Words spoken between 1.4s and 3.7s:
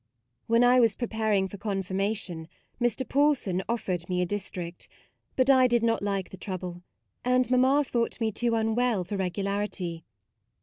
for confirmation Mr. Paul son